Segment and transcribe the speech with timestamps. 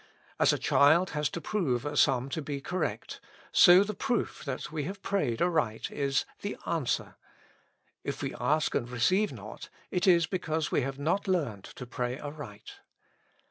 [0.39, 4.43] As a child has to prove a sum to be cor rect, so the proof
[4.45, 7.17] that we have prayed aright is, the atiswer.
[8.03, 12.17] If we ask and receive not, it is because we have not learned to pray
[12.19, 12.79] aright.